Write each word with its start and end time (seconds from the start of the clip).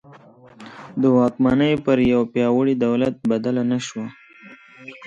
د 1.01 1.03
واکمني 1.17 1.71
پر 1.85 1.97
یوه 2.11 2.25
پیاوړي 2.33 2.73
دولت 2.85 3.15
بدله 3.31 3.63
نه 3.71 3.79
شوه. 3.87 4.07